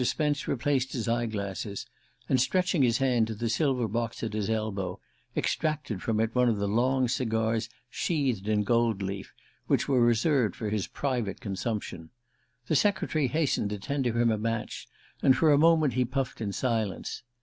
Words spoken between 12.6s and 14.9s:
The secretary hastened to tender him a match,